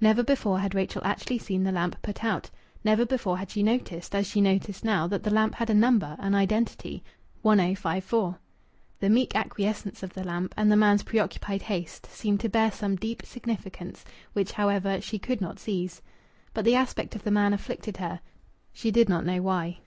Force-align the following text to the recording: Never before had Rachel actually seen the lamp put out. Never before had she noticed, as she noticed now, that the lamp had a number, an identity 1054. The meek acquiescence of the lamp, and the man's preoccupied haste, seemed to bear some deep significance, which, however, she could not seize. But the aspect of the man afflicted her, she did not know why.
Never 0.00 0.24
before 0.24 0.58
had 0.58 0.74
Rachel 0.74 1.00
actually 1.04 1.38
seen 1.38 1.62
the 1.62 1.70
lamp 1.70 2.02
put 2.02 2.24
out. 2.24 2.50
Never 2.82 3.06
before 3.06 3.38
had 3.38 3.50
she 3.52 3.62
noticed, 3.62 4.12
as 4.12 4.26
she 4.26 4.40
noticed 4.40 4.84
now, 4.84 5.06
that 5.06 5.22
the 5.22 5.30
lamp 5.30 5.54
had 5.54 5.70
a 5.70 5.72
number, 5.72 6.16
an 6.18 6.34
identity 6.34 7.04
1054. 7.42 8.40
The 8.98 9.08
meek 9.08 9.36
acquiescence 9.36 10.02
of 10.02 10.14
the 10.14 10.24
lamp, 10.24 10.52
and 10.56 10.72
the 10.72 10.76
man's 10.76 11.04
preoccupied 11.04 11.62
haste, 11.62 12.06
seemed 12.06 12.40
to 12.40 12.48
bear 12.48 12.72
some 12.72 12.96
deep 12.96 13.22
significance, 13.24 14.04
which, 14.32 14.50
however, 14.50 15.00
she 15.00 15.16
could 15.16 15.40
not 15.40 15.60
seize. 15.60 16.02
But 16.54 16.64
the 16.64 16.74
aspect 16.74 17.14
of 17.14 17.22
the 17.22 17.30
man 17.30 17.52
afflicted 17.54 17.98
her, 17.98 18.20
she 18.72 18.90
did 18.90 19.08
not 19.08 19.24
know 19.24 19.40
why. 19.42 19.78